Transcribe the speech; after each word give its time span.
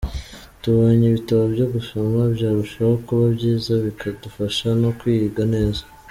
Tubonye 0.61 1.05
ibitabo 1.07 1.43
byo 1.53 1.65
gusoma 1.73 2.19
byarushaho 2.35 2.95
kuba 3.05 3.25
byiza 3.35 3.71
bikadufasha 3.85 4.67
no 4.81 4.89
kwiga 4.99 5.43
neza”. 5.55 5.81